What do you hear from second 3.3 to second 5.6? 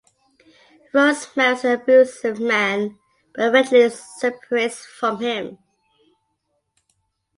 but eventually separates from him.